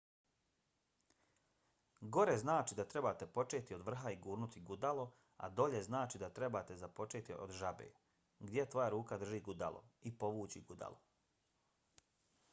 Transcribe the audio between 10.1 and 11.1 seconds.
i povući gudalo